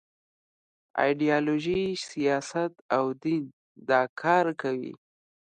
ایډیالوژي، 1.01 1.81
سیاست 2.09 2.73
او 2.97 3.05
دین 3.23 3.43
دا 3.89 4.01
کار 4.21 4.45
کوي. 4.61 4.93